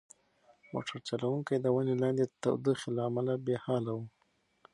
موټر 0.71 0.97
چلونکی 1.07 1.55
د 1.59 1.65
ونې 1.75 1.95
لاندې 2.03 2.23
د 2.25 2.31
تودوخې 2.41 2.89
له 2.97 3.01
امله 3.09 3.33
بې 3.45 3.55
حاله 3.63 3.91
و. 3.97 4.01